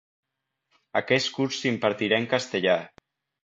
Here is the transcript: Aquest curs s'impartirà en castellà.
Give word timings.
Aquest 1.03 1.31
curs 1.37 1.59
s'impartirà 1.61 2.21
en 2.23 2.29
castellà. 2.35 2.79